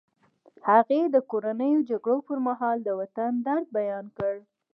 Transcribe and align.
هغې 0.69 1.01
د 1.13 1.15
کورنیو 1.31 1.85
جګړو 1.89 2.17
پر 2.27 2.37
مهال 2.47 2.77
د 2.83 2.89
وطن 2.99 3.31
درد 3.47 3.67
بیان 3.77 4.05
کړ 4.17 4.35